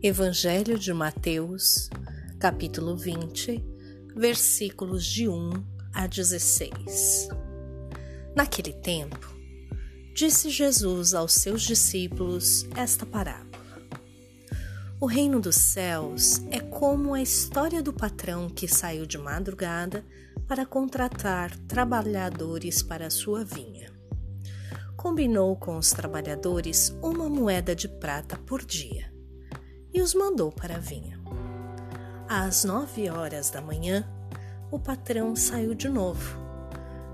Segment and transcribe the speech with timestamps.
[0.00, 1.90] Evangelho de Mateus,
[2.38, 3.60] capítulo 20,
[4.14, 5.50] versículos de 1
[5.92, 7.28] a 16.
[8.32, 9.34] Naquele tempo,
[10.14, 13.58] disse Jesus aos seus discípulos esta parábola:
[15.00, 20.06] O reino dos céus é como a história do patrão que saiu de madrugada
[20.46, 23.90] para contratar trabalhadores para sua vinha.
[24.96, 29.17] Combinou com os trabalhadores uma moeda de prata por dia
[29.98, 31.18] e os mandou para a vinha.
[32.28, 34.08] Às nove horas da manhã,
[34.70, 36.38] o patrão saiu de novo.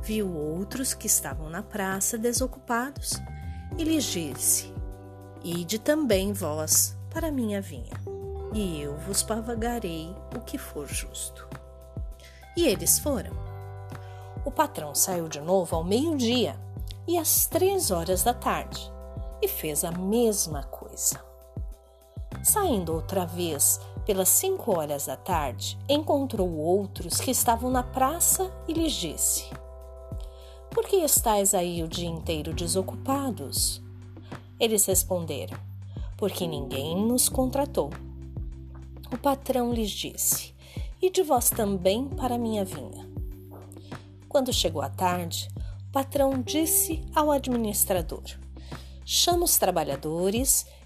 [0.00, 3.20] Viu outros que estavam na praça desocupados
[3.76, 4.72] e lhes disse:
[5.42, 7.94] Ide também vós para minha vinha,
[8.54, 11.48] e eu vos pagarei o que for justo.
[12.56, 13.32] E eles foram.
[14.44, 16.54] O patrão saiu de novo ao meio-dia
[17.08, 18.80] e às três horas da tarde
[19.42, 21.27] e fez a mesma coisa.
[22.48, 28.72] Saindo outra vez pelas cinco horas da tarde, encontrou outros que estavam na praça e
[28.72, 29.44] lhes disse:
[30.70, 33.82] Por que estáis aí o dia inteiro desocupados?
[34.58, 35.58] Eles responderam:
[36.16, 37.90] Porque ninguém nos contratou.
[39.12, 40.54] O patrão lhes disse:
[41.02, 43.06] E de vós também para minha vinha.
[44.26, 45.50] Quando chegou a tarde,
[45.86, 48.24] o patrão disse ao administrador:
[49.04, 50.64] Chama os trabalhadores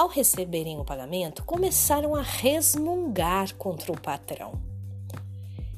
[0.00, 4.54] Ao receberem o pagamento, começaram a resmungar contra o patrão.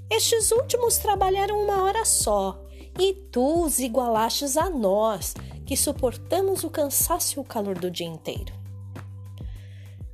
[0.09, 2.65] Estes últimos trabalharam uma hora só,
[3.01, 5.35] e tu os igualastes a nós,
[5.67, 8.55] que suportamos o cansaço e o calor do dia inteiro.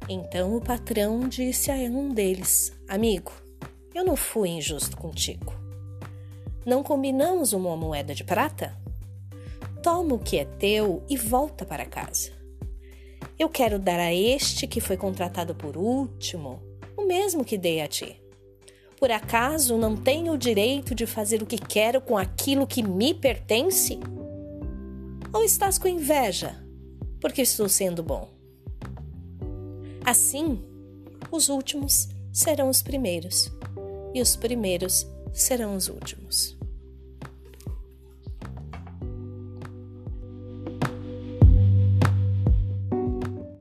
[0.08, 3.32] Então o patrão disse a um deles: Amigo,
[3.94, 5.52] eu não fui injusto contigo.
[6.64, 8.74] Não combinamos uma moeda de prata?
[9.82, 12.37] Toma o que é teu e volta para casa.
[13.38, 16.60] Eu quero dar a este que foi contratado por último
[16.96, 18.20] o mesmo que dei a ti.
[18.98, 23.14] Por acaso não tenho o direito de fazer o que quero com aquilo que me
[23.14, 24.00] pertence?
[25.32, 26.66] Ou estás com inveja
[27.20, 28.28] porque estou sendo bom?
[30.04, 30.60] Assim,
[31.30, 33.52] os últimos serão os primeiros
[34.12, 36.57] e os primeiros serão os últimos.